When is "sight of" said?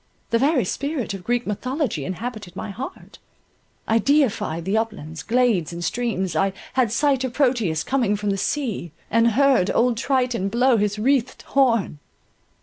6.91-7.33